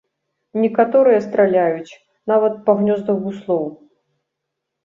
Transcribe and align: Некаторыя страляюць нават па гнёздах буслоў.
Некаторыя 0.61 1.19
страляюць 1.25 1.97
нават 2.31 2.57
па 2.71 2.75
гнёздах 2.81 3.23
буслоў. 3.27 3.63